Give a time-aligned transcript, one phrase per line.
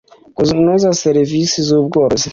[0.35, 2.27] kunoza serivisi z ubworozi